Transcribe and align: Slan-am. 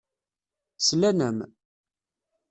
Slan-am. 0.87 1.37